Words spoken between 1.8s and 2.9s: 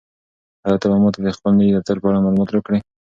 په اړه معلومات راکړې؟